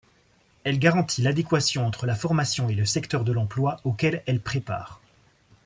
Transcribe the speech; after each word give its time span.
Elle 0.63 0.79
garantit 0.79 1.21
l'adéquation 1.21 1.85
entre 1.85 2.07
la 2.07 2.15
formation 2.15 2.69
et 2.69 2.73
le 2.73 2.85
secteur 2.87 3.23
de 3.23 3.31
l'emploi 3.31 3.79
auquel 3.83 4.23
elle 4.25 4.39
prépare. 4.41 4.99